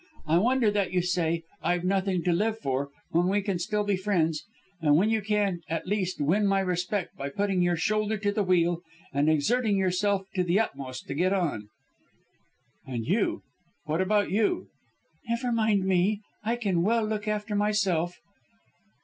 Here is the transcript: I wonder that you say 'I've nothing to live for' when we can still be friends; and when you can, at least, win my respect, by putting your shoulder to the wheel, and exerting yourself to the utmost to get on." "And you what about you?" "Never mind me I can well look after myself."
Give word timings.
I 0.25 0.39
wonder 0.39 0.71
that 0.71 0.91
you 0.91 1.03
say 1.03 1.43
'I've 1.61 1.83
nothing 1.83 2.23
to 2.23 2.31
live 2.33 2.57
for' 2.57 2.89
when 3.11 3.27
we 3.27 3.39
can 3.39 3.59
still 3.59 3.83
be 3.83 3.95
friends; 3.95 4.43
and 4.81 4.97
when 4.97 5.11
you 5.11 5.21
can, 5.21 5.61
at 5.69 5.85
least, 5.85 6.19
win 6.19 6.47
my 6.47 6.59
respect, 6.61 7.15
by 7.15 7.29
putting 7.29 7.61
your 7.61 7.75
shoulder 7.75 8.17
to 8.17 8.31
the 8.31 8.41
wheel, 8.41 8.81
and 9.13 9.29
exerting 9.29 9.77
yourself 9.77 10.23
to 10.33 10.43
the 10.43 10.59
utmost 10.59 11.05
to 11.05 11.13
get 11.13 11.33
on." 11.33 11.69
"And 12.83 13.05
you 13.05 13.43
what 13.85 14.01
about 14.01 14.31
you?" 14.31 14.69
"Never 15.29 15.51
mind 15.51 15.85
me 15.85 16.21
I 16.43 16.55
can 16.55 16.81
well 16.81 17.05
look 17.05 17.27
after 17.27 17.53
myself." 17.55 18.19